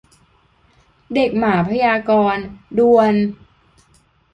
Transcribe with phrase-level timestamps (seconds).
[1.13, 2.43] เด็กหมาพยากรณ์
[2.77, 3.15] ด่วน!